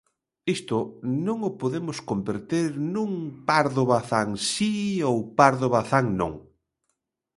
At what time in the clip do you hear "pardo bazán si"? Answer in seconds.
3.47-4.73